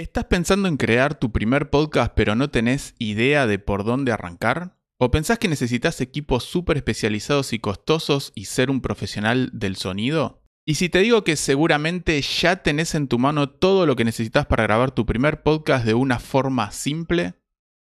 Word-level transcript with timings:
¿Estás 0.00 0.24
pensando 0.24 0.66
en 0.66 0.78
crear 0.78 1.18
tu 1.18 1.30
primer 1.30 1.68
podcast 1.68 2.14
pero 2.16 2.34
no 2.34 2.48
tenés 2.48 2.94
idea 2.98 3.46
de 3.46 3.58
por 3.58 3.84
dónde 3.84 4.12
arrancar? 4.12 4.78
¿O 4.96 5.10
pensás 5.10 5.38
que 5.38 5.46
necesitas 5.46 6.00
equipos 6.00 6.42
súper 6.44 6.78
especializados 6.78 7.52
y 7.52 7.58
costosos 7.58 8.32
y 8.34 8.46
ser 8.46 8.70
un 8.70 8.80
profesional 8.80 9.50
del 9.52 9.76
sonido? 9.76 10.42
Y 10.64 10.76
si 10.76 10.88
te 10.88 11.00
digo 11.00 11.22
que 11.22 11.36
seguramente 11.36 12.18
ya 12.22 12.62
tenés 12.62 12.94
en 12.94 13.08
tu 13.08 13.18
mano 13.18 13.50
todo 13.50 13.84
lo 13.84 13.94
que 13.94 14.06
necesitas 14.06 14.46
para 14.46 14.62
grabar 14.62 14.90
tu 14.90 15.04
primer 15.04 15.42
podcast 15.42 15.84
de 15.84 15.92
una 15.92 16.18
forma 16.18 16.70
simple, 16.70 17.34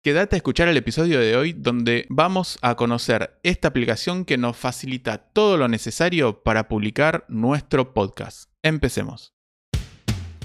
quédate 0.03 0.37
a 0.37 0.39
escuchar 0.39 0.69
el 0.69 0.79
episodio 0.79 1.21
de 1.21 1.37
hoy 1.37 1.53
donde 1.53 2.07
vamos 2.09 2.59
a 2.63 2.77
conocer 2.77 3.39
esta 3.43 3.69
aplicación 3.69 4.25
que 4.25 4.39
nos 4.39 4.57
facilita 4.57 5.19
todo 5.19 5.59
lo 5.59 5.69
necesario 5.69 6.43
para 6.43 6.67
publicar 6.67 7.27
nuestro 7.29 7.93
podcast. 7.93 8.49
Empecemos. 8.63 9.36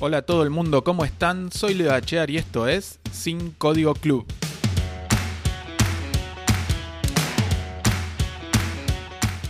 Hola 0.03 0.17
a 0.17 0.21
todo 0.23 0.41
el 0.41 0.49
mundo, 0.49 0.83
¿cómo 0.83 1.05
están? 1.05 1.51
Soy 1.51 1.75
Leo 1.75 1.93
Achear 1.93 2.31
y 2.31 2.37
esto 2.37 2.67
es 2.67 2.99
Sin 3.11 3.51
Código 3.51 3.93
Club. 3.93 4.25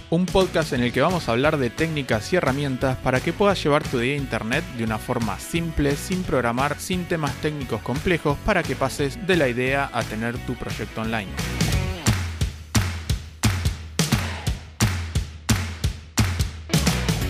Un 0.09 0.25
podcast 0.25 0.73
en 0.73 0.83
el 0.83 0.91
que 0.91 0.99
vamos 0.99 1.29
a 1.29 1.31
hablar 1.31 1.55
de 1.55 1.69
técnicas 1.69 2.33
y 2.33 2.35
herramientas 2.35 2.97
para 2.97 3.21
que 3.21 3.31
puedas 3.31 3.63
llevar 3.63 3.87
tu 3.87 3.97
día 3.97 4.15
a 4.15 4.17
internet 4.17 4.65
de 4.77 4.83
una 4.83 4.97
forma 4.97 5.39
simple, 5.39 5.95
sin 5.95 6.21
programar, 6.23 6.77
sin 6.81 7.05
temas 7.05 7.33
técnicos 7.35 7.81
complejos, 7.81 8.37
para 8.45 8.61
que 8.61 8.75
pases 8.75 9.25
de 9.25 9.37
la 9.37 9.47
idea 9.47 9.89
a 9.93 10.03
tener 10.03 10.37
tu 10.39 10.55
proyecto 10.55 10.99
online. 10.99 11.31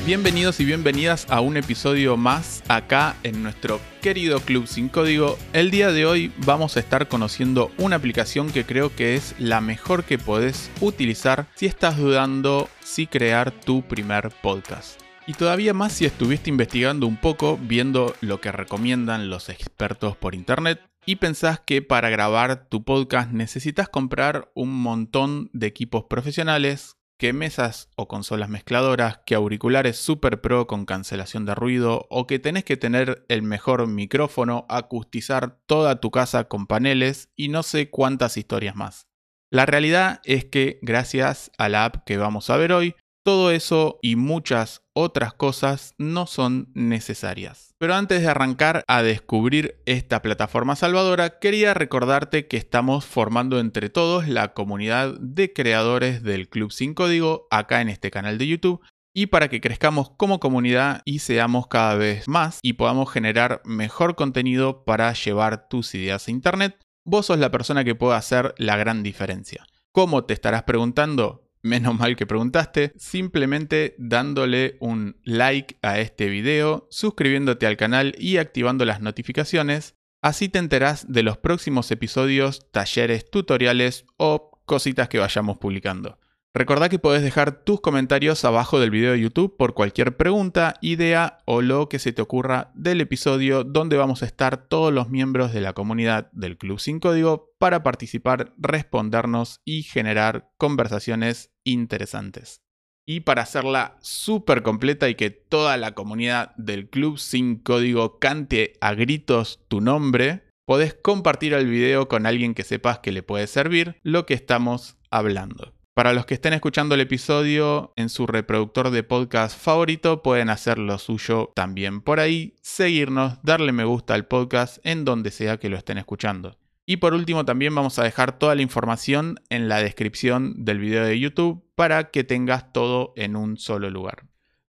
Bienvenidos 0.03 0.59
y 0.59 0.65
bienvenidas 0.65 1.27
a 1.29 1.41
un 1.41 1.57
episodio 1.57 2.17
más 2.17 2.63
acá 2.67 3.15
en 3.21 3.43
nuestro 3.43 3.79
querido 4.01 4.39
Club 4.39 4.65
Sin 4.65 4.89
Código. 4.89 5.37
El 5.53 5.69
día 5.69 5.91
de 5.91 6.07
hoy 6.07 6.33
vamos 6.43 6.75
a 6.75 6.79
estar 6.79 7.07
conociendo 7.07 7.71
una 7.77 7.97
aplicación 7.97 8.51
que 8.51 8.65
creo 8.65 8.95
que 8.95 9.13
es 9.13 9.35
la 9.37 9.61
mejor 9.61 10.03
que 10.03 10.17
podés 10.17 10.71
utilizar 10.81 11.45
si 11.53 11.67
estás 11.67 11.97
dudando 11.97 12.67
si 12.83 13.05
crear 13.05 13.51
tu 13.51 13.83
primer 13.83 14.31
podcast. 14.41 14.99
Y 15.27 15.33
todavía 15.33 15.75
más 15.75 15.93
si 15.93 16.05
estuviste 16.05 16.49
investigando 16.49 17.05
un 17.05 17.17
poco, 17.17 17.59
viendo 17.61 18.15
lo 18.21 18.41
que 18.41 18.51
recomiendan 18.51 19.29
los 19.29 19.49
expertos 19.49 20.17
por 20.17 20.33
internet 20.33 20.81
y 21.05 21.17
pensás 21.17 21.59
que 21.59 21.83
para 21.83 22.09
grabar 22.09 22.67
tu 22.69 22.83
podcast 22.83 23.31
necesitas 23.31 23.87
comprar 23.87 24.51
un 24.55 24.73
montón 24.73 25.51
de 25.53 25.67
equipos 25.67 26.05
profesionales 26.09 26.97
que 27.21 27.33
mesas 27.33 27.91
o 27.95 28.07
consolas 28.07 28.49
mezcladoras, 28.49 29.19
que 29.27 29.35
auriculares 29.35 29.95
super 29.95 30.41
pro 30.41 30.65
con 30.65 30.87
cancelación 30.87 31.45
de 31.45 31.53
ruido 31.53 32.07
o 32.09 32.25
que 32.25 32.39
tenés 32.39 32.63
que 32.63 32.77
tener 32.77 33.27
el 33.29 33.43
mejor 33.43 33.85
micrófono, 33.85 34.65
acustizar 34.69 35.59
toda 35.67 36.01
tu 36.01 36.09
casa 36.09 36.45
con 36.45 36.65
paneles 36.65 37.29
y 37.35 37.49
no 37.49 37.61
sé 37.61 37.91
cuántas 37.91 38.37
historias 38.37 38.75
más. 38.75 39.05
La 39.51 39.67
realidad 39.67 40.19
es 40.23 40.45
que 40.45 40.79
gracias 40.81 41.51
a 41.59 41.69
la 41.69 41.85
app 41.85 42.05
que 42.05 42.17
vamos 42.17 42.49
a 42.49 42.57
ver 42.57 42.73
hoy, 42.73 42.95
todo 43.23 43.51
eso 43.51 43.99
y 44.01 44.15
muchas 44.15 44.81
otras 44.93 45.33
cosas 45.33 45.93
no 45.97 46.27
son 46.27 46.69
necesarias. 46.73 47.73
Pero 47.77 47.95
antes 47.95 48.21
de 48.21 48.27
arrancar 48.27 48.83
a 48.87 49.01
descubrir 49.01 49.81
esta 49.85 50.21
plataforma 50.21 50.75
salvadora, 50.75 51.39
quería 51.39 51.73
recordarte 51.73 52.47
que 52.47 52.57
estamos 52.57 53.05
formando 53.05 53.59
entre 53.59 53.89
todos 53.89 54.27
la 54.27 54.53
comunidad 54.53 55.15
de 55.19 55.53
creadores 55.53 56.23
del 56.23 56.49
Club 56.49 56.71
Sin 56.71 56.93
Código 56.93 57.47
acá 57.49 57.81
en 57.81 57.89
este 57.89 58.11
canal 58.11 58.37
de 58.37 58.47
YouTube 58.47 58.81
y 59.13 59.27
para 59.27 59.49
que 59.49 59.61
crezcamos 59.61 60.11
como 60.11 60.39
comunidad 60.39 61.01
y 61.05 61.19
seamos 61.19 61.67
cada 61.67 61.95
vez 61.95 62.27
más 62.27 62.59
y 62.61 62.73
podamos 62.73 63.11
generar 63.11 63.61
mejor 63.65 64.15
contenido 64.15 64.85
para 64.85 65.11
llevar 65.13 65.67
tus 65.67 65.93
ideas 65.95 66.27
a 66.27 66.31
internet, 66.31 66.79
vos 67.03 67.25
sos 67.25 67.39
la 67.39 67.51
persona 67.51 67.83
que 67.83 67.95
puede 67.95 68.15
hacer 68.15 68.53
la 68.57 68.77
gran 68.77 69.03
diferencia. 69.03 69.65
¿Cómo 69.91 70.23
te 70.23 70.33
estarás 70.33 70.63
preguntando? 70.63 71.50
Menos 71.61 71.97
mal 71.97 72.15
que 72.15 72.25
preguntaste, 72.25 72.93
simplemente 72.97 73.95
dándole 73.97 74.77
un 74.79 75.17
like 75.23 75.77
a 75.81 75.99
este 75.99 76.27
video, 76.27 76.87
suscribiéndote 76.89 77.65
al 77.65 77.77
canal 77.77 78.15
y 78.17 78.37
activando 78.37 78.85
las 78.85 79.01
notificaciones, 79.01 79.95
así 80.21 80.49
te 80.49 80.59
enterás 80.59 81.11
de 81.11 81.23
los 81.23 81.37
próximos 81.37 81.91
episodios, 81.91 82.71
talleres, 82.71 83.29
tutoriales 83.29 84.05
o 84.17 84.59
cositas 84.65 85.09
que 85.09 85.19
vayamos 85.19 85.57
publicando. 85.57 86.17
Recordá 86.53 86.89
que 86.89 86.99
podés 86.99 87.23
dejar 87.23 87.63
tus 87.63 87.79
comentarios 87.79 88.43
abajo 88.43 88.77
del 88.81 88.91
video 88.91 89.13
de 89.13 89.21
YouTube 89.21 89.55
por 89.55 89.73
cualquier 89.73 90.17
pregunta, 90.17 90.73
idea 90.81 91.37
o 91.45 91.61
lo 91.61 91.87
que 91.87 91.97
se 91.97 92.11
te 92.11 92.21
ocurra 92.21 92.71
del 92.75 92.99
episodio 92.99 93.63
donde 93.63 93.95
vamos 93.95 94.21
a 94.21 94.25
estar 94.25 94.67
todos 94.67 94.91
los 94.91 95.09
miembros 95.09 95.53
de 95.53 95.61
la 95.61 95.71
comunidad 95.71 96.29
del 96.33 96.57
Club 96.57 96.77
Sin 96.77 96.99
Código 96.99 97.53
para 97.57 97.83
participar, 97.83 98.53
respondernos 98.57 99.61
y 99.63 99.83
generar 99.83 100.51
conversaciones 100.57 101.50
interesantes. 101.63 102.61
Y 103.05 103.21
para 103.21 103.41
hacerla 103.41 103.97
súper 104.01 104.61
completa 104.61 105.09
y 105.09 105.15
que 105.15 105.31
toda 105.31 105.75
la 105.77 105.93
comunidad 105.93 106.55
del 106.55 106.89
Club 106.89 107.17
Sin 107.17 107.57
Código 107.57 108.19
cante 108.19 108.73
a 108.79 108.93
gritos 108.93 109.59
tu 109.67 109.81
nombre, 109.81 110.43
podés 110.65 110.93
compartir 110.93 111.53
el 111.53 111.67
video 111.67 112.07
con 112.07 112.25
alguien 112.25 112.53
que 112.53 112.63
sepas 112.63 112.99
que 112.99 113.11
le 113.11 113.23
puede 113.23 113.47
servir 113.47 113.97
lo 114.03 114.25
que 114.25 114.33
estamos 114.33 114.97
hablando. 115.09 115.73
Para 115.93 116.13
los 116.13 116.25
que 116.25 116.35
estén 116.35 116.53
escuchando 116.53 116.95
el 116.95 117.01
episodio 117.01 117.91
en 117.97 118.07
su 118.07 118.25
reproductor 118.25 118.91
de 118.91 119.03
podcast 119.03 119.59
favorito, 119.59 120.23
pueden 120.23 120.49
hacer 120.49 120.77
lo 120.77 120.97
suyo 120.97 121.51
también 121.53 121.99
por 122.01 122.21
ahí, 122.21 122.55
seguirnos, 122.61 123.39
darle 123.43 123.73
me 123.73 123.83
gusta 123.83 124.13
al 124.13 124.25
podcast 124.25 124.77
en 124.85 125.03
donde 125.03 125.31
sea 125.31 125.57
que 125.57 125.67
lo 125.67 125.75
estén 125.75 125.97
escuchando. 125.97 126.60
Y 126.91 126.97
por 126.97 127.13
último 127.13 127.45
también 127.45 127.73
vamos 127.73 127.97
a 127.99 128.03
dejar 128.03 128.37
toda 128.37 128.53
la 128.53 128.63
información 128.63 129.39
en 129.47 129.69
la 129.69 129.81
descripción 129.81 130.65
del 130.65 130.79
video 130.79 131.05
de 131.05 131.17
YouTube 131.17 131.63
para 131.75 132.11
que 132.11 132.25
tengas 132.25 132.73
todo 132.73 133.13
en 133.15 133.37
un 133.37 133.55
solo 133.55 133.89
lugar. 133.89 134.27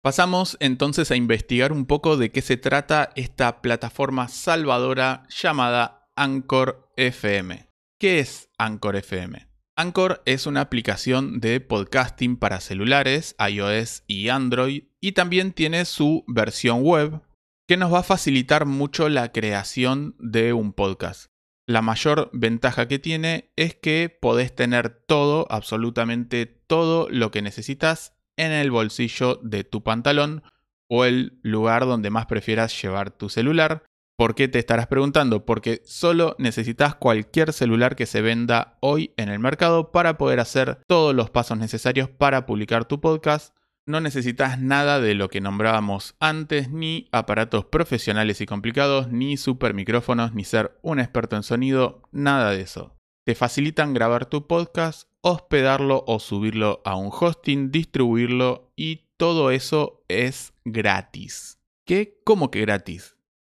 Pasamos 0.02 0.56
entonces 0.62 1.12
a 1.12 1.18
investigar 1.18 1.74
un 1.74 1.86
poco 1.86 2.16
de 2.16 2.32
qué 2.32 2.42
se 2.42 2.56
trata 2.56 3.10
esta 3.18 3.62
plataforma 3.62 4.30
salvadora 4.30 5.24
llamada 5.28 6.08
Anchor 6.16 6.90
FM. 6.96 7.68
¿Qué 8.00 8.20
es 8.20 8.50
Anchor 8.58 8.96
FM? 8.96 9.50
Anchor 9.76 10.22
es 10.24 10.46
una 10.46 10.62
aplicación 10.62 11.42
de 11.42 11.60
podcasting 11.60 12.38
para 12.38 12.62
celulares, 12.62 13.36
iOS 13.46 14.04
y 14.08 14.30
Android, 14.30 14.84
y 15.02 15.12
también 15.12 15.52
tiene 15.52 15.84
su 15.84 16.24
versión 16.30 16.82
web, 16.82 17.24
que 17.68 17.76
nos 17.76 17.94
va 17.94 18.00
a 18.00 18.04
facilitar 18.04 18.66
mucho 18.66 19.10
la 19.10 19.34
creación 19.34 20.16
de 20.18 20.54
un 20.54 20.72
podcast. 20.72 21.35
La 21.68 21.82
mayor 21.82 22.30
ventaja 22.32 22.88
que 22.88 23.00
tiene 23.00 23.52
es 23.56 23.76
que 23.76 24.10
podés 24.10 24.54
tener 24.54 24.90
todo, 24.90 25.48
absolutamente 25.50 26.46
todo 26.46 27.08
lo 27.10 27.32
que 27.32 27.42
necesitas 27.42 28.14
en 28.38 28.52
el 28.52 28.72
bolsillo 28.72 29.40
de 29.42 29.64
tu 29.64 29.84
pantalón 29.84 30.44
o 30.88 31.06
el 31.06 31.40
lugar 31.42 31.86
donde 31.86 32.12
más 32.12 32.28
prefieras 32.28 32.80
llevar 32.82 33.12
tu 33.12 33.30
celular 33.30 33.84
¿Por 34.18 34.34
qué 34.34 34.48
te 34.48 34.60
estarás 34.60 34.88
preguntando? 34.88 35.46
Porque 35.46 35.82
solo 35.84 36.38
necesitas 36.40 36.96
cualquier 36.96 37.52
celular 37.52 37.98
que 37.98 38.06
se 38.06 38.22
venda 38.22 38.78
hoy 38.80 39.14
en 39.18 39.28
el 39.28 39.40
mercado 39.40 39.92
para 39.92 40.18
poder 40.18 40.40
hacer 40.40 40.80
todos 40.88 41.14
los 41.14 41.30
pasos 41.30 41.58
necesarios 41.58 42.10
para 42.10 42.46
publicar 42.46 42.86
tu 42.86 43.02
podcast. 43.02 43.54
No 43.88 44.00
necesitas 44.00 44.60
nada 44.60 45.00
de 45.00 45.14
lo 45.14 45.30
que 45.30 45.42
nombrábamos 45.42 46.16
antes, 46.20 46.72
ni 46.72 47.08
aparatos 47.12 47.66
profesionales 47.66 48.42
y 48.42 48.48
complicados, 48.48 49.10
ni 49.12 49.38
super 49.38 49.76
micrófonos, 49.76 50.34
ni 50.34 50.44
ser 50.44 50.80
un 50.82 51.00
experto 51.00 51.36
en 51.36 51.44
sonido, 51.44 52.02
nada 52.12 52.50
de 52.50 52.62
eso. 52.62 52.96
Te 53.26 53.36
facilitan 53.36 53.94
grabar 53.94 54.26
tu 54.26 54.48
podcast, 54.48 55.08
hospedarlo 55.22 56.04
o 56.08 56.20
subirlo 56.20 56.82
a 56.84 56.96
un 56.96 57.12
hosting, 57.12 57.70
distribuirlo 57.72 58.72
y 58.76 59.08
todo 59.18 59.52
eso 59.52 60.04
es 60.08 60.54
gratis. 60.64 61.60
¿Qué? 61.86 62.20
¿Cómo 62.24 62.50
que 62.50 62.62
gratis? 62.62 63.16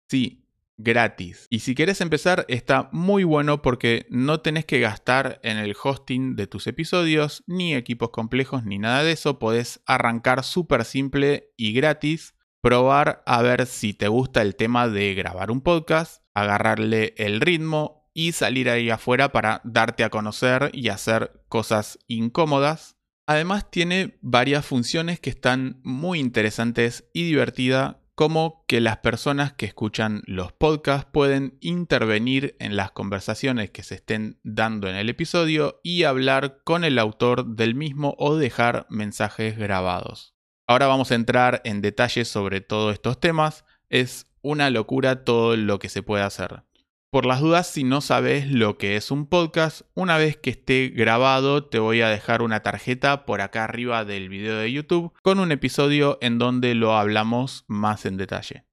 Sí, 0.10 0.47
gratis. 0.78 1.48
Y 1.50 1.60
si 1.60 1.76
quieres 1.76 2.02
empezar, 2.02 2.46
está 2.48 2.90
muy 2.92 3.24
bueno 3.24 3.62
porque 3.62 4.06
no 4.10 4.42
tenés 4.42 4.66
que 4.66 4.80
gastar 4.80 5.40
en 5.44 5.58
el 5.58 5.76
hosting 5.82 6.36
de 6.36 6.48
tus 6.48 6.68
episodios, 6.68 7.44
ni 7.48 7.76
equipos 7.76 8.12
complejos, 8.12 8.64
ni 8.64 8.78
nada 8.78 9.04
de 9.04 9.12
eso. 9.12 9.40
Podés 9.40 9.82
arrancar 9.86 10.44
súper 10.44 10.86
simple 10.86 11.52
y 11.58 11.74
gratis. 11.74 12.36
Probar 12.62 13.24
a 13.26 13.42
ver 13.42 13.66
si 13.66 13.94
te 13.94 14.08
gusta 14.08 14.42
el 14.42 14.56
tema 14.56 14.88
de 14.88 15.14
grabar 15.14 15.52
un 15.52 15.62
podcast, 15.62 16.24
agarrarle 16.34 17.14
el 17.18 17.40
ritmo 17.40 18.10
y 18.14 18.32
salir 18.32 18.70
ahí 18.70 18.90
afuera 18.90 19.32
para 19.32 19.62
darte 19.64 20.04
a 20.04 20.10
conocer 20.10 20.72
y 20.74 20.90
hacer 20.90 21.44
cosas 21.50 22.00
incómodas. 22.08 22.98
Además 23.28 23.70
tiene 23.70 24.18
varias 24.22 24.66
funciones 24.66 25.20
que 25.20 25.30
están 25.30 25.82
muy 25.84 26.20
interesantes 26.20 27.10
y 27.14 27.26
divertidas 27.26 27.98
como 28.18 28.66
que 28.66 28.82
las 28.82 28.98
personas 28.98 29.54
que 29.54 29.68
escuchan 29.68 30.24
los 30.26 30.52
podcasts 30.52 31.08
pueden 31.14 31.60
intervenir 31.62 32.56
en 32.58 32.76
las 32.76 32.90
conversaciones 32.90 33.70
que 33.70 33.84
se 33.84 33.94
estén 33.94 34.40
dando 34.42 34.90
en 34.90 34.96
el 34.96 35.10
episodio 35.10 35.80
y 35.84 36.02
hablar 36.02 36.62
con 36.64 36.84
el 36.84 36.98
autor 36.98 37.46
del 37.46 37.76
mismo 37.76 38.16
o 38.18 38.36
dejar 38.36 38.88
mensajes 38.90 39.56
grabados. 39.56 40.34
Ahora 40.66 40.88
vamos 40.88 41.12
a 41.12 41.16
entrar 41.16 41.62
en 41.64 41.82
detalles 41.82 42.28
sobre 42.28 42.60
todos 42.60 42.92
estos 42.96 43.20
temas. 43.20 43.66
Es 43.88 44.26
una 44.42 44.72
locura 44.72 45.24
todo 45.24 45.56
lo 45.56 45.78
que 45.78 45.88
se 45.88 46.02
puede 46.02 46.24
hacer. 46.24 46.64
Por 47.10 47.26
las 47.26 47.40
dudas, 47.40 47.68
si 47.68 47.86
no 47.86 48.02
sabes 48.02 48.52
lo 48.52 48.78
que 48.78 48.98
es 48.98 49.12
un 49.12 49.28
podcast, 49.28 49.84
una 49.94 50.18
vez 50.18 50.36
que 50.36 50.50
esté 50.50 50.90
grabado 50.90 51.64
te 51.64 51.80
voy 51.80 52.02
a 52.02 52.10
dejar 52.10 52.42
una 52.42 52.64
tarjeta 52.64 53.26
por 53.26 53.40
acá 53.40 53.64
arriba 53.64 54.04
del 54.04 54.28
video 54.28 54.58
de 54.58 54.70
YouTube 54.74 55.14
con 55.24 55.40
un 55.40 55.54
episodio 55.54 56.18
en 56.20 56.38
donde 56.38 56.76
lo 56.76 56.98
hablamos 56.98 57.64
más 57.68 58.06
en 58.06 58.18
detalle. 58.18 58.66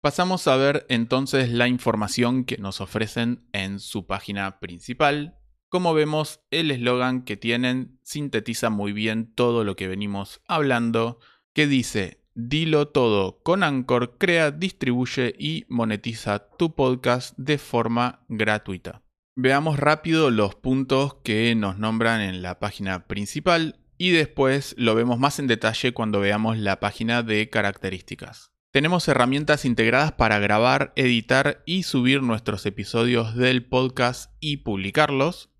Pasamos 0.00 0.48
a 0.48 0.56
ver 0.56 0.86
entonces 0.88 1.50
la 1.50 1.68
información 1.68 2.46
que 2.46 2.56
nos 2.56 2.80
ofrecen 2.80 3.46
en 3.52 3.78
su 3.78 4.06
página 4.06 4.60
principal. 4.60 5.36
Como 5.68 5.92
vemos, 5.92 6.40
el 6.50 6.70
eslogan 6.70 7.22
que 7.22 7.36
tienen 7.36 8.00
sintetiza 8.02 8.70
muy 8.70 8.94
bien 8.94 9.34
todo 9.34 9.62
lo 9.62 9.76
que 9.76 9.88
venimos 9.88 10.40
hablando, 10.46 11.20
que 11.52 11.66
dice 11.66 12.23
Dilo 12.36 12.88
todo 12.88 13.40
con 13.44 13.62
Anchor, 13.62 14.18
crea, 14.18 14.50
distribuye 14.50 15.36
y 15.38 15.66
monetiza 15.68 16.48
tu 16.56 16.74
podcast 16.74 17.38
de 17.38 17.58
forma 17.58 18.24
gratuita. 18.28 19.02
Veamos 19.36 19.78
rápido 19.78 20.32
los 20.32 20.56
puntos 20.56 21.14
que 21.22 21.54
nos 21.54 21.78
nombran 21.78 22.20
en 22.20 22.42
la 22.42 22.58
página 22.58 23.06
principal 23.06 23.78
y 23.98 24.10
después 24.10 24.74
lo 24.76 24.96
vemos 24.96 25.20
más 25.20 25.38
en 25.38 25.46
detalle 25.46 25.94
cuando 25.94 26.18
veamos 26.18 26.58
la 26.58 26.80
página 26.80 27.22
de 27.22 27.48
características. 27.50 28.50
Tenemos 28.72 29.06
herramientas 29.06 29.64
integradas 29.64 30.10
para 30.10 30.40
grabar, 30.40 30.92
editar 30.96 31.62
y 31.66 31.84
subir 31.84 32.20
nuestros 32.20 32.66
episodios 32.66 33.36
del 33.36 33.64
podcast 33.64 34.32
y 34.40 34.56
publicarlos. 34.56 35.50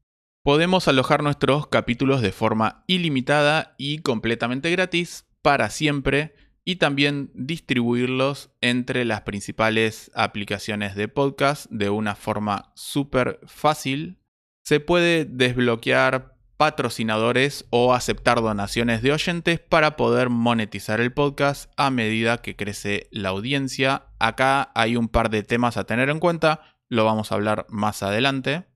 Podemos 0.43 0.89
alojar 0.89 1.23
nuestros 1.23 1.69
capítulos 1.69 2.21
de 2.21 2.33
forma 2.33 2.83
ilimitada 2.89 3.77
y 3.79 3.99
completamente 3.99 4.73
gratis 4.73 5.29
para 5.41 5.71
siempre 5.71 6.35
y 6.65 6.77
también 6.77 7.31
distribuirlos 7.35 8.51
entre 8.61 9.05
las 9.05 9.23
principales 9.23 10.11
aplicaciones 10.15 10.95
de 10.95 11.09
podcast 11.09 11.67
de 11.71 11.91
una 11.91 12.15
forma 12.15 12.73
súper 12.75 13.41
fácil. 13.47 14.19
Se 14.65 14.81
puede 14.81 15.27
desbloquear 15.27 16.35
patrocinadores 16.57 17.67
o 17.71 17.95
aceptar 17.95 18.41
donaciones 18.41 19.03
de 19.03 19.13
oyentes 19.13 19.61
para 19.61 19.97
poder 19.97 20.31
monetizar 20.31 21.01
el 21.01 21.13
podcast 21.13 21.71
a 21.77 21.91
medida 21.91 22.39
que 22.39 22.57
crece 22.57 23.09
la 23.11 23.31
audiencia. 23.31 24.07
Acá 24.19 24.71
hay 24.75 24.97
un 24.97 25.09
par 25.09 25.31
de 25.31 25.43
temas 25.43 25.77
a 25.77 25.85
tener 25.85 26.09
en 26.09 26.21
cuenta, 26.21 26.77
lo 26.89 27.05
vamos 27.05 27.31
a 27.31 27.35
hablar 27.35 27.67
más 27.69 28.03
adelante. 28.03 28.67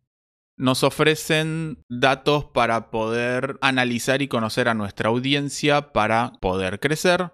Nos 0.59 0.83
ofrecen 0.83 1.85
datos 1.89 2.47
para 2.47 2.91
poder 2.91 3.59
analizar 3.61 4.23
y 4.23 4.29
conocer 4.29 4.69
a 4.69 4.75
nuestra 4.75 5.09
audiencia 5.09 5.93
para 5.93 6.33
poder 6.41 6.81
crecer. 6.81 7.33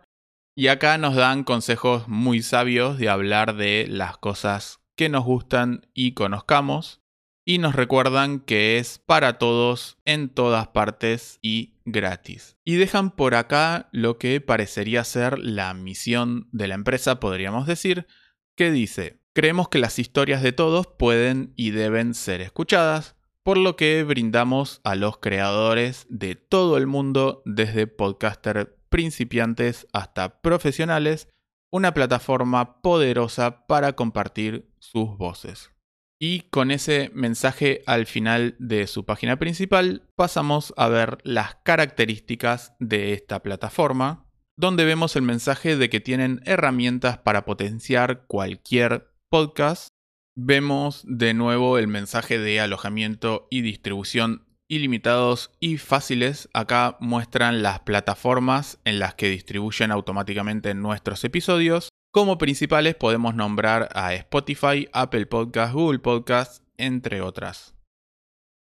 Y 0.56 0.69
acá 0.69 0.99
nos 0.99 1.17
dan 1.17 1.43
consejos 1.43 2.06
muy 2.06 2.41
sabios 2.41 2.97
de 2.99 3.09
hablar 3.09 3.56
de 3.56 3.87
las 3.89 4.19
cosas 4.19 4.79
que 4.95 5.09
nos 5.09 5.25
gustan 5.25 5.89
y 5.95 6.12
conozcamos. 6.12 7.01
Y 7.45 7.59
nos 7.59 7.75
recuerdan 7.75 8.39
que 8.39 8.79
es 8.79 8.99
para 8.99 9.37
todos, 9.39 9.99
en 10.05 10.29
todas 10.29 10.69
partes 10.69 11.41
y 11.43 11.75
gratis. 11.85 12.56
Y 12.65 12.77
dejan 12.77 13.11
por 13.11 13.35
acá 13.35 13.89
lo 13.93 14.17
que 14.17 14.41
parecería 14.41 15.03
ser 15.05 15.39
la 15.39 15.75
misión 15.75 16.49
de 16.53 16.69
la 16.69 16.75
empresa, 16.75 17.21
podríamos 17.21 17.67
decir, 17.67 18.06
que 18.55 18.71
dice, 18.71 19.21
creemos 19.35 19.69
que 19.69 19.81
las 19.81 19.99
historias 19.99 20.43
de 20.43 20.53
todos 20.53 20.87
pueden 20.87 21.53
y 21.56 21.71
deben 21.71 22.15
ser 22.15 22.41
escuchadas, 22.41 23.17
por 23.43 23.59
lo 23.59 23.77
que 23.77 24.03
brindamos 24.05 24.81
a 24.85 24.95
los 24.95 25.19
creadores 25.19 26.06
de 26.09 26.37
todo 26.37 26.79
el 26.79 26.87
mundo, 26.87 27.43
desde 27.45 27.87
podcaster 27.87 28.74
principiantes 28.94 29.88
hasta 29.93 30.41
profesionales, 30.41 31.26
una 31.73 31.94
plataforma 31.94 32.81
poderosa 32.81 33.67
para 33.67 33.94
compartir 33.94 34.70
sus 34.79 35.19
voces. 35.19 35.73
Y 36.20 36.43
con 36.43 36.70
ese 36.70 37.11
mensaje 37.12 37.82
al 37.87 38.06
final 38.06 38.55
de 38.61 38.87
su 38.87 39.05
página 39.05 39.37
principal, 39.37 40.08
pasamos 40.14 40.73
a 40.76 40.87
ver 40.87 41.19
las 41.25 41.56
características 41.64 42.76
de 42.79 43.14
esta 43.14 43.43
plataforma, 43.43 44.31
donde 44.56 44.85
vemos 44.85 45.17
el 45.17 45.23
mensaje 45.23 45.76
de 45.76 45.91
que 45.91 45.99
tienen 45.99 46.41
herramientas 46.44 47.19
para 47.19 47.44
potenciar 47.44 48.26
cualquier 48.29 49.08
podcast. 49.29 49.88
Vemos 50.37 51.02
de 51.05 51.35
nuevo 51.35 51.79
el 51.79 51.88
mensaje 51.88 52.38
de 52.38 52.61
alojamiento 52.61 53.49
y 53.50 53.62
distribución 53.62 54.44
ilimitados 54.69 55.51
y 55.61 55.79
fáciles. 55.79 56.49
Acá 56.53 56.97
muestran 57.01 57.63
las 57.63 57.81
plataformas 57.81 58.79
en 58.85 58.99
las 58.99 59.15
que 59.15 59.29
distribuyen 59.29 59.91
automáticamente 59.91 60.75
nuestros 60.75 61.25
episodios. 61.25 61.89
Como 62.13 62.39
principales 62.39 62.95
podemos 62.95 63.35
nombrar 63.35 63.89
a 63.95 64.15
Spotify, 64.15 64.89
Apple 64.93 65.27
Podcasts, 65.27 65.75
Google 65.75 65.99
Podcasts, 65.99 66.63
entre 66.77 67.21
otras. 67.21 67.75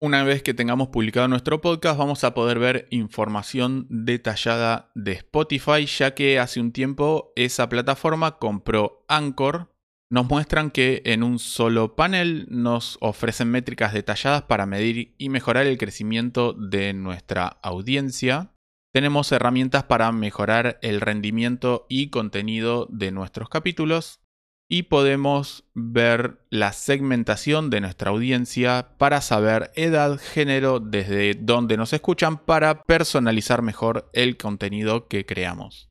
Una 0.01 0.23
vez 0.23 0.45
que 0.45 0.55
tengamos 0.55 0.89
publicado 0.89 1.27
nuestro 1.27 1.61
podcast 1.61 1.99
vamos 1.99 2.23
a 2.23 2.33
poder 2.33 2.61
ver 2.61 2.87
información 2.91 3.87
detallada 3.91 4.93
de 4.95 5.13
Spotify 5.13 5.87
ya 5.87 6.15
que 6.15 6.39
hace 6.39 6.61
un 6.61 6.71
tiempo 6.71 7.33
esa 7.35 7.69
plataforma 7.69 8.39
compró 8.39 9.05
Anchor 9.09 9.73
nos 10.11 10.29
muestran 10.29 10.71
que 10.71 11.03
en 11.05 11.23
un 11.23 11.39
solo 11.39 11.95
panel 11.95 12.47
nos 12.51 12.97
ofrecen 13.01 13.51
métricas 13.51 13.93
detalladas 13.93 14.43
para 14.43 14.67
medir 14.67 15.15
y 15.19 15.29
mejorar 15.29 15.67
el 15.67 15.77
crecimiento 15.77 16.55
de 16.55 16.95
nuestra 16.95 17.47
audiencia. 17.63 18.53
Tenemos 18.93 19.31
herramientas 19.33 19.85
para 19.85 20.11
mejorar 20.13 20.79
el 20.81 21.01
rendimiento 21.03 21.87
y 21.91 22.09
contenido 22.09 22.87
de 22.91 23.13
nuestros 23.13 23.49
capítulos. 23.51 24.21
Y 24.71 24.85
podemos 24.85 25.65
ver 25.75 26.45
la 26.51 26.73
segmentación 26.73 27.71
de 27.71 27.81
nuestra 27.81 28.11
audiencia 28.11 28.97
para 28.99 29.23
saber 29.23 29.71
edad, 29.77 30.19
género, 30.19 30.79
desde 30.79 31.35
dónde 31.35 31.79
nos 31.79 31.95
escuchan 31.95 32.45
para 32.45 32.83
personalizar 32.83 33.63
mejor 33.63 34.11
el 34.13 34.37
contenido 34.37 35.09
que 35.09 35.25
creamos. 35.25 35.89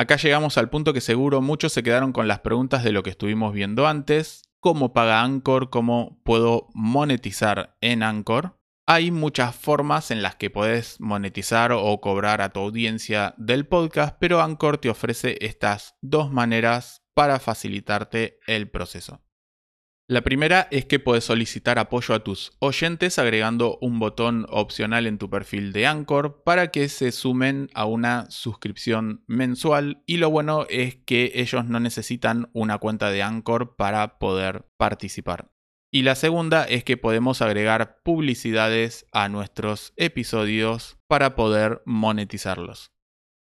Acá 0.00 0.16
llegamos 0.16 0.56
al 0.56 0.70
punto 0.70 0.94
que 0.94 1.02
seguro 1.02 1.42
muchos 1.42 1.74
se 1.74 1.82
quedaron 1.82 2.14
con 2.14 2.26
las 2.26 2.38
preguntas 2.38 2.82
de 2.82 2.90
lo 2.90 3.02
que 3.02 3.10
estuvimos 3.10 3.52
viendo 3.52 3.86
antes. 3.86 4.40
¿Cómo 4.58 4.94
paga 4.94 5.20
Anchor? 5.20 5.68
¿Cómo 5.68 6.22
puedo 6.24 6.70
monetizar 6.72 7.76
en 7.82 8.02
Anchor? 8.02 8.58
Hay 8.86 9.10
muchas 9.10 9.54
formas 9.54 10.10
en 10.10 10.22
las 10.22 10.36
que 10.36 10.48
puedes 10.48 11.02
monetizar 11.02 11.72
o 11.72 12.00
cobrar 12.00 12.40
a 12.40 12.48
tu 12.48 12.60
audiencia 12.60 13.34
del 13.36 13.66
podcast, 13.66 14.16
pero 14.18 14.40
Anchor 14.40 14.78
te 14.78 14.88
ofrece 14.88 15.36
estas 15.42 15.96
dos 16.00 16.32
maneras 16.32 17.02
para 17.12 17.38
facilitarte 17.38 18.38
el 18.46 18.70
proceso. 18.70 19.20
La 20.10 20.22
primera 20.22 20.66
es 20.72 20.86
que 20.86 20.98
puedes 20.98 21.22
solicitar 21.22 21.78
apoyo 21.78 22.16
a 22.16 22.24
tus 22.24 22.50
oyentes 22.58 23.20
agregando 23.20 23.78
un 23.80 24.00
botón 24.00 24.44
opcional 24.48 25.06
en 25.06 25.18
tu 25.18 25.30
perfil 25.30 25.72
de 25.72 25.86
Anchor 25.86 26.42
para 26.42 26.72
que 26.72 26.88
se 26.88 27.12
sumen 27.12 27.70
a 27.74 27.84
una 27.84 28.28
suscripción 28.28 29.22
mensual 29.28 30.02
y 30.06 30.16
lo 30.16 30.28
bueno 30.28 30.66
es 30.68 30.96
que 30.96 31.30
ellos 31.36 31.64
no 31.66 31.78
necesitan 31.78 32.50
una 32.54 32.78
cuenta 32.78 33.12
de 33.12 33.22
Anchor 33.22 33.76
para 33.76 34.18
poder 34.18 34.66
participar. 34.76 35.52
Y 35.92 36.02
la 36.02 36.16
segunda 36.16 36.64
es 36.64 36.82
que 36.82 36.96
podemos 36.96 37.40
agregar 37.40 38.00
publicidades 38.02 39.06
a 39.12 39.28
nuestros 39.28 39.92
episodios 39.94 40.98
para 41.06 41.36
poder 41.36 41.82
monetizarlos. 41.84 42.90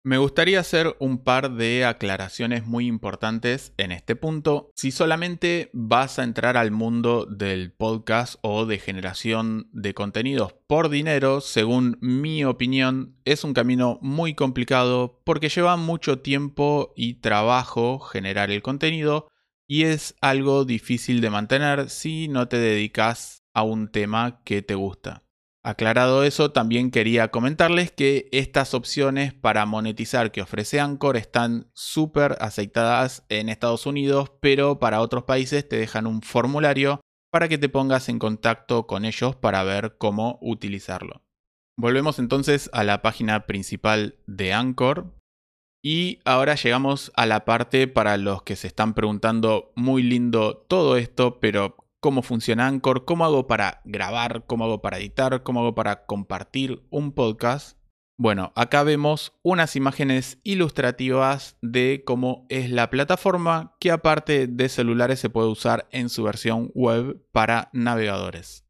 Me 0.02 0.16
gustaría 0.16 0.60
hacer 0.60 0.96
un 0.98 1.18
par 1.18 1.56
de 1.56 1.84
aclaraciones 1.84 2.64
muy 2.64 2.86
importantes 2.86 3.74
en 3.76 3.92
este 3.92 4.16
punto. 4.16 4.70
Si 4.74 4.92
solamente 4.92 5.68
vas 5.74 6.18
a 6.18 6.24
entrar 6.24 6.56
al 6.56 6.70
mundo 6.70 7.26
del 7.26 7.72
podcast 7.72 8.36
o 8.40 8.64
de 8.64 8.78
generación 8.78 9.68
de 9.72 9.92
contenidos 9.92 10.54
por 10.66 10.88
dinero, 10.88 11.42
según 11.42 11.98
mi 12.00 12.46
opinión, 12.46 13.14
es 13.26 13.44
un 13.44 13.52
camino 13.52 13.98
muy 14.00 14.32
complicado 14.32 15.20
porque 15.22 15.50
lleva 15.50 15.76
mucho 15.76 16.20
tiempo 16.20 16.94
y 16.96 17.20
trabajo 17.20 17.98
generar 17.98 18.50
el 18.50 18.62
contenido 18.62 19.28
y 19.66 19.82
es 19.82 20.14
algo 20.22 20.64
difícil 20.64 21.20
de 21.20 21.28
mantener 21.28 21.90
si 21.90 22.26
no 22.26 22.48
te 22.48 22.56
dedicas 22.56 23.44
a 23.52 23.64
un 23.64 23.92
tema 23.92 24.40
que 24.44 24.62
te 24.62 24.76
gusta. 24.76 25.24
Aclarado 25.62 26.24
eso, 26.24 26.52
también 26.52 26.90
quería 26.90 27.30
comentarles 27.30 27.92
que 27.92 28.28
estas 28.32 28.72
opciones 28.72 29.34
para 29.34 29.66
monetizar 29.66 30.32
que 30.32 30.40
ofrece 30.40 30.80
Anchor 30.80 31.18
están 31.18 31.70
súper 31.74 32.36
aceitadas 32.40 33.26
en 33.28 33.50
Estados 33.50 33.84
Unidos, 33.84 34.32
pero 34.40 34.78
para 34.78 35.02
otros 35.02 35.24
países 35.24 35.68
te 35.68 35.76
dejan 35.76 36.06
un 36.06 36.22
formulario 36.22 37.00
para 37.30 37.48
que 37.48 37.58
te 37.58 37.68
pongas 37.68 38.08
en 38.08 38.18
contacto 38.18 38.86
con 38.86 39.04
ellos 39.04 39.36
para 39.36 39.62
ver 39.62 39.96
cómo 39.98 40.38
utilizarlo. 40.40 41.22
Volvemos 41.76 42.18
entonces 42.18 42.70
a 42.72 42.82
la 42.82 43.02
página 43.02 43.46
principal 43.46 44.18
de 44.26 44.52
Anchor. 44.52 45.14
Y 45.82 46.20
ahora 46.26 46.56
llegamos 46.56 47.10
a 47.16 47.24
la 47.24 47.46
parte 47.46 47.88
para 47.88 48.18
los 48.18 48.42
que 48.42 48.54
se 48.56 48.66
están 48.66 48.92
preguntando 48.92 49.72
muy 49.76 50.02
lindo 50.02 50.58
todo 50.68 50.98
esto, 50.98 51.40
pero 51.40 51.76
cómo 52.00 52.22
funciona 52.22 52.66
Anchor, 52.66 53.04
cómo 53.04 53.24
hago 53.24 53.46
para 53.46 53.82
grabar, 53.84 54.44
cómo 54.46 54.64
hago 54.64 54.82
para 54.82 54.98
editar, 54.98 55.42
cómo 55.42 55.60
hago 55.60 55.74
para 55.74 56.06
compartir 56.06 56.82
un 56.90 57.12
podcast. 57.12 57.78
Bueno, 58.16 58.52
acá 58.54 58.82
vemos 58.82 59.32
unas 59.42 59.76
imágenes 59.76 60.40
ilustrativas 60.42 61.56
de 61.62 62.02
cómo 62.04 62.44
es 62.50 62.70
la 62.70 62.90
plataforma 62.90 63.76
que 63.80 63.90
aparte 63.90 64.46
de 64.46 64.68
celulares 64.68 65.20
se 65.20 65.30
puede 65.30 65.48
usar 65.48 65.88
en 65.90 66.08
su 66.10 66.22
versión 66.22 66.70
web 66.74 67.22
para 67.32 67.70
navegadores. 67.72 68.66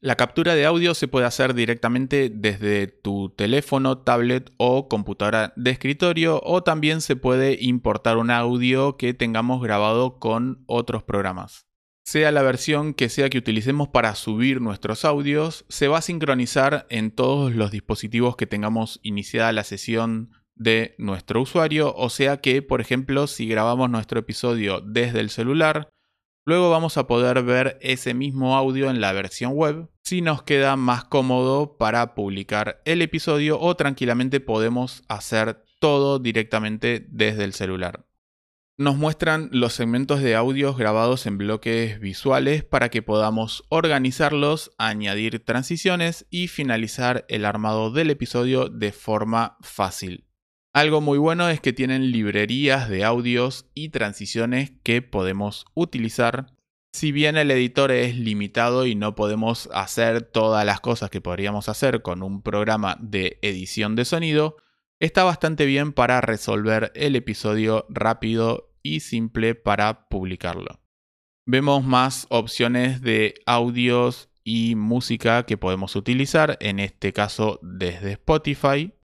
La 0.00 0.16
captura 0.16 0.54
de 0.54 0.66
audio 0.66 0.94
se 0.94 1.08
puede 1.08 1.26
hacer 1.26 1.54
directamente 1.54 2.28
desde 2.28 2.88
tu 2.88 3.30
teléfono, 3.30 3.98
tablet 3.98 4.52
o 4.56 4.88
computadora 4.88 5.52
de 5.56 5.70
escritorio 5.70 6.40
o 6.44 6.62
también 6.62 7.00
se 7.00 7.14
puede 7.14 7.56
importar 7.62 8.16
un 8.16 8.30
audio 8.30 8.96
que 8.96 9.14
tengamos 9.14 9.62
grabado 9.62 10.18
con 10.18 10.64
otros 10.66 11.02
programas. 11.04 11.71
Sea 12.04 12.32
la 12.32 12.42
versión 12.42 12.94
que 12.94 13.08
sea 13.08 13.30
que 13.30 13.38
utilicemos 13.38 13.88
para 13.88 14.14
subir 14.14 14.60
nuestros 14.60 15.04
audios, 15.04 15.64
se 15.68 15.88
va 15.88 15.98
a 15.98 16.02
sincronizar 16.02 16.86
en 16.90 17.10
todos 17.10 17.54
los 17.54 17.70
dispositivos 17.70 18.36
que 18.36 18.46
tengamos 18.46 18.98
iniciada 19.02 19.52
la 19.52 19.64
sesión 19.64 20.30
de 20.54 20.94
nuestro 20.98 21.40
usuario, 21.40 21.94
o 21.94 22.10
sea 22.10 22.38
que, 22.38 22.62
por 22.62 22.80
ejemplo, 22.80 23.26
si 23.26 23.46
grabamos 23.46 23.88
nuestro 23.88 24.20
episodio 24.20 24.80
desde 24.80 25.20
el 25.20 25.30
celular, 25.30 25.88
Luego 26.44 26.70
vamos 26.70 26.96
a 26.96 27.06
poder 27.06 27.44
ver 27.44 27.78
ese 27.82 28.14
mismo 28.14 28.56
audio 28.56 28.90
en 28.90 29.00
la 29.00 29.12
versión 29.12 29.52
web 29.52 29.88
si 30.02 30.22
nos 30.22 30.42
queda 30.42 30.76
más 30.76 31.04
cómodo 31.04 31.76
para 31.76 32.16
publicar 32.16 32.82
el 32.84 33.00
episodio 33.00 33.60
o 33.60 33.76
tranquilamente 33.76 34.40
podemos 34.40 35.04
hacer 35.06 35.64
todo 35.78 36.18
directamente 36.18 37.06
desde 37.08 37.44
el 37.44 37.52
celular. 37.52 38.06
Nos 38.78 38.96
muestran 38.96 39.50
los 39.52 39.74
segmentos 39.74 40.22
de 40.22 40.34
audios 40.34 40.78
grabados 40.78 41.26
en 41.26 41.36
bloques 41.36 42.00
visuales 42.00 42.64
para 42.64 42.88
que 42.88 43.02
podamos 43.02 43.64
organizarlos, 43.68 44.72
añadir 44.78 45.44
transiciones 45.44 46.26
y 46.30 46.48
finalizar 46.48 47.26
el 47.28 47.44
armado 47.44 47.90
del 47.90 48.08
episodio 48.08 48.70
de 48.70 48.92
forma 48.92 49.58
fácil. 49.60 50.24
Algo 50.72 51.02
muy 51.02 51.18
bueno 51.18 51.50
es 51.50 51.60
que 51.60 51.74
tienen 51.74 52.12
librerías 52.12 52.88
de 52.88 53.04
audios 53.04 53.66
y 53.74 53.90
transiciones 53.90 54.72
que 54.82 55.02
podemos 55.02 55.66
utilizar. 55.74 56.54
Si 56.94 57.12
bien 57.12 57.36
el 57.36 57.50
editor 57.50 57.90
es 57.90 58.16
limitado 58.16 58.86
y 58.86 58.94
no 58.94 59.14
podemos 59.14 59.68
hacer 59.74 60.22
todas 60.22 60.64
las 60.64 60.80
cosas 60.80 61.10
que 61.10 61.20
podríamos 61.20 61.68
hacer 61.68 62.00
con 62.00 62.22
un 62.22 62.40
programa 62.40 62.96
de 63.00 63.38
edición 63.42 63.96
de 63.96 64.06
sonido, 64.06 64.56
está 65.02 65.24
bastante 65.24 65.66
bien 65.66 65.92
para 65.92 66.20
resolver 66.20 66.92
el 66.94 67.16
episodio 67.16 67.86
rápido 67.88 68.72
y 68.84 69.00
simple 69.00 69.56
para 69.56 70.08
publicarlo. 70.08 70.80
Vemos 71.44 71.82
más 71.82 72.26
opciones 72.30 73.02
de 73.02 73.34
audios 73.44 74.30
y 74.44 74.76
música 74.76 75.42
que 75.44 75.56
podemos 75.56 75.96
utilizar, 75.96 76.56
en 76.60 76.78
este 76.78 77.12
caso 77.12 77.58
desde 77.62 78.12
Spotify. 78.12 78.94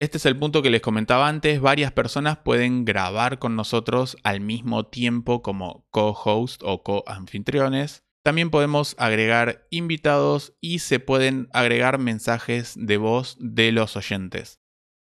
Este 0.00 0.18
es 0.18 0.26
el 0.26 0.38
punto 0.38 0.62
que 0.62 0.70
les 0.70 0.80
comentaba 0.80 1.26
antes, 1.26 1.60
varias 1.60 1.90
personas 1.90 2.38
pueden 2.38 2.84
grabar 2.84 3.40
con 3.40 3.56
nosotros 3.56 4.16
al 4.22 4.40
mismo 4.40 4.86
tiempo 4.86 5.42
como 5.42 5.88
co-host 5.90 6.62
o 6.64 6.84
co-anfitriones. 6.84 8.04
También 8.24 8.50
podemos 8.50 8.94
agregar 8.96 9.66
invitados 9.70 10.54
y 10.60 10.78
se 10.78 11.00
pueden 11.00 11.48
agregar 11.52 11.98
mensajes 11.98 12.74
de 12.76 12.96
voz 12.96 13.36
de 13.40 13.72
los 13.72 13.96
oyentes. 13.96 14.59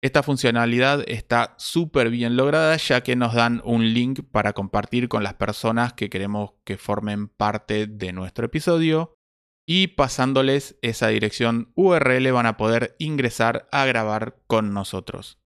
Esta 0.03 0.21
funcionalidad 0.21 1.05
está 1.07 1.55
súper 1.57 2.09
bien 2.09 2.35
lograda 2.35 2.75
ya 2.75 3.03
que 3.03 3.15
nos 3.15 3.35
dan 3.35 3.61
un 3.63 3.93
link 3.93 4.19
para 4.29 4.51
compartir 4.51 5.07
con 5.07 5.23
las 5.23 5.35
personas 5.35 5.93
que 5.93 6.09
queremos 6.09 6.51
que 6.65 6.75
formen 6.75 7.29
parte 7.29 7.87
de 7.87 8.11
nuestro 8.11 8.47
episodio 8.47 9.15
y 9.65 9.87
pasándoles 9.87 10.77
esa 10.81 11.07
dirección 11.07 11.71
URL 11.75 12.33
van 12.33 12.47
a 12.47 12.57
poder 12.57 12.97
ingresar 12.99 13.69
a 13.71 13.85
grabar 13.85 14.35
con 14.45 14.73
nosotros. 14.73 15.39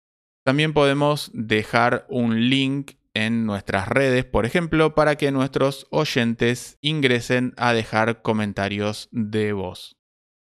También 0.43 0.73
podemos 0.73 1.29
dejar 1.35 2.07
un 2.09 2.49
link 2.49 2.93
en 3.13 3.45
nuestras 3.45 3.87
redes, 3.87 4.25
por 4.25 4.47
ejemplo, 4.47 4.95
para 4.95 5.17
que 5.17 5.31
nuestros 5.31 5.85
oyentes 5.91 6.79
ingresen 6.81 7.53
a 7.57 7.73
dejar 7.73 8.23
comentarios 8.23 9.07
de 9.11 9.53
voz. 9.53 9.96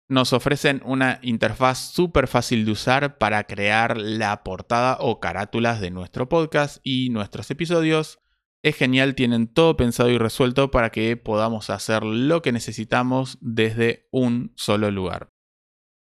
Nos 0.09 0.33
ofrecen 0.33 0.81
una 0.85 1.19
interfaz 1.21 1.91
súper 1.93 2.27
fácil 2.27 2.65
de 2.65 2.71
usar 2.71 3.19
para 3.19 3.43
crear 3.43 3.95
la 3.95 4.43
portada 4.43 4.97
o 4.99 5.19
carátulas 5.19 5.79
de 5.81 5.91
nuestro 5.91 6.27
podcast 6.27 6.79
y 6.83 7.09
nuestros 7.11 7.51
episodios 7.51 8.19
es 8.61 8.75
genial, 8.75 9.15
tienen 9.15 9.47
todo 9.47 9.77
pensado 9.77 10.09
y 10.09 10.17
resuelto 10.17 10.69
para 10.71 10.89
que 10.89 11.15
podamos 11.15 11.69
hacer 11.69 12.03
lo 12.03 12.41
que 12.41 12.51
necesitamos 12.51 13.37
desde 13.39 14.07
un 14.11 14.51
solo 14.55 14.91
lugar. 14.91 15.29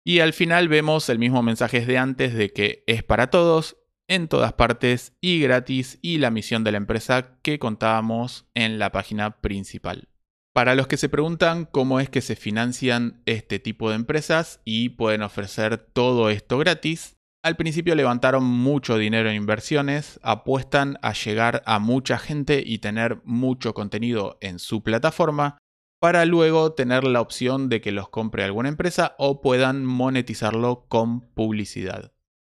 Y 0.04 0.18
al 0.18 0.32
final 0.32 0.68
vemos 0.68 1.08
el 1.08 1.18
mismo 1.18 1.42
mensaje 1.42 1.86
de 1.86 1.96
antes 1.96 2.34
de 2.34 2.52
que 2.52 2.84
es 2.86 3.02
para 3.02 3.30
todos, 3.30 3.78
en 4.08 4.28
todas 4.28 4.52
partes 4.52 5.16
y 5.20 5.40
gratis 5.40 5.98
y 6.02 6.18
la 6.18 6.30
misión 6.30 6.64
de 6.64 6.72
la 6.72 6.78
empresa 6.78 7.38
que 7.40 7.58
contábamos 7.58 8.50
en 8.54 8.78
la 8.78 8.90
página 8.92 9.40
principal. 9.40 10.11
Para 10.54 10.74
los 10.74 10.86
que 10.86 10.98
se 10.98 11.08
preguntan 11.08 11.64
cómo 11.64 11.98
es 11.98 12.10
que 12.10 12.20
se 12.20 12.36
financian 12.36 13.22
este 13.24 13.58
tipo 13.58 13.88
de 13.88 13.96
empresas 13.96 14.60
y 14.66 14.90
pueden 14.90 15.22
ofrecer 15.22 15.78
todo 15.78 16.28
esto 16.28 16.58
gratis, 16.58 17.16
al 17.42 17.56
principio 17.56 17.94
levantaron 17.94 18.44
mucho 18.44 18.98
dinero 18.98 19.30
en 19.30 19.36
inversiones, 19.36 20.20
apuestan 20.22 20.98
a 21.00 21.14
llegar 21.14 21.62
a 21.64 21.78
mucha 21.78 22.18
gente 22.18 22.62
y 22.64 22.78
tener 22.78 23.22
mucho 23.24 23.72
contenido 23.72 24.36
en 24.42 24.58
su 24.58 24.82
plataforma 24.82 25.56
para 26.00 26.26
luego 26.26 26.74
tener 26.74 27.04
la 27.04 27.22
opción 27.22 27.70
de 27.70 27.80
que 27.80 27.90
los 27.90 28.10
compre 28.10 28.44
alguna 28.44 28.68
empresa 28.68 29.14
o 29.18 29.40
puedan 29.40 29.86
monetizarlo 29.86 30.84
con 30.88 31.32
publicidad. 31.32 32.12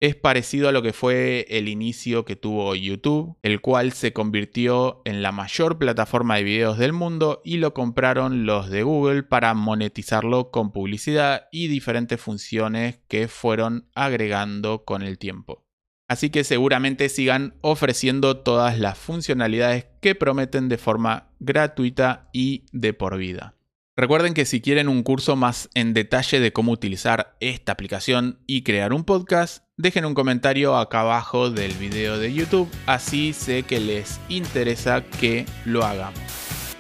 Es 0.03 0.17
parecido 0.17 0.69
a 0.69 0.73
lo 0.73 0.83
que 0.83 0.93
fue 0.93 1.47
el 1.49 1.69
inicio 1.69 2.25
que 2.25 2.35
tuvo 2.35 2.75
YouTube, 2.75 3.37
el 3.45 3.61
cual 3.61 3.93
se 3.93 4.13
convirtió 4.13 5.01
en 5.05 5.23
la 5.23 5.31
mayor 5.31 5.79
plataforma 5.79 6.35
de 6.35 6.43
videos 6.43 6.77
del 6.77 6.93
mundo 6.93 7.41
y 7.45 7.59
lo 7.59 7.73
compraron 7.73 8.45
los 8.45 8.69
de 8.69 8.83
Google 8.83 9.23
para 9.23 9.55
monetizarlo 9.55 10.51
con 10.51 10.73
publicidad 10.73 11.47
y 11.53 11.69
diferentes 11.69 12.21
funciones 12.21 12.99
que 13.07 13.29
fueron 13.29 13.87
agregando 13.95 14.85
con 14.85 15.03
el 15.03 15.19
tiempo. 15.19 15.69
Así 16.09 16.31
que 16.31 16.43
seguramente 16.43 17.09
sigan 17.09 17.55
ofreciendo 17.61 18.39
todas 18.39 18.81
las 18.81 18.99
funcionalidades 18.99 19.87
que 20.01 20.17
prometen 20.17 20.69
de 20.69 20.79
forma 20.79 21.29
gratuita 21.39 22.29
y 22.33 22.65
de 22.73 22.93
por 22.93 23.19
vida. 23.19 23.55
Recuerden 23.95 24.33
que 24.33 24.47
si 24.47 24.63
quieren 24.63 24.89
un 24.89 25.03
curso 25.03 25.37
más 25.37 25.69
en 25.75 25.93
detalle 25.93 26.41
de 26.41 26.51
cómo 26.51 26.73
utilizar 26.73 27.37
esta 27.41 27.73
aplicación 27.73 28.39
y 28.47 28.63
crear 28.63 28.95
un 28.95 29.05
podcast, 29.05 29.65
dejen 29.77 30.07
un 30.07 30.15
comentario 30.15 30.77
acá 30.79 31.01
abajo 31.01 31.51
del 31.51 31.75
video 31.75 32.19
de 32.19 32.33
YouTube, 32.33 32.71
así 32.87 33.35
sé 33.35 33.65
que 33.65 33.81
les 33.81 34.19
interesa 34.31 35.05
que 35.05 35.45
lo 35.67 35.85
hagamos. 35.85 36.19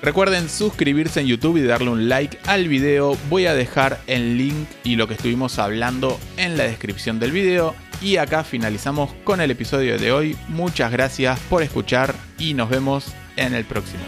Recuerden 0.01 0.49
suscribirse 0.49 1.21
en 1.21 1.27
YouTube 1.27 1.59
y 1.59 1.63
darle 1.63 1.91
un 1.91 2.09
like 2.09 2.39
al 2.47 2.67
video. 2.67 3.17
Voy 3.29 3.45
a 3.45 3.55
dejar 3.55 4.01
el 4.07 4.39
link 4.39 4.67
y 4.83 4.97
lo 4.97 5.07
que 5.07 5.15
estuvimos 5.15 5.59
hablando 5.59 6.19
en 6.39 6.57
la 6.57 6.65
descripción 6.65 7.21
del 7.21 7.31
video. 7.31 7.75
Y 8.01 8.17
acá 8.17 8.43
finalizamos 8.43 9.13
con 9.23 9.41
el 9.41 9.51
episodio 9.53 9.99
de 9.99 10.11
hoy. 10.11 10.37
Muchas 10.49 10.91
gracias 10.91 11.39
por 11.49 11.63
escuchar 11.63 12.15
y 12.37 12.55
nos 12.55 12.69
vemos 12.69 13.13
en 13.37 13.55
el 13.55 13.65
próximo. 13.65 14.03